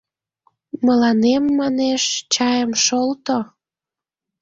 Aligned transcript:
Мыланем, 0.85 1.43
манеш, 1.59 2.03
чайым 2.33 2.71
шолто. 2.85 3.37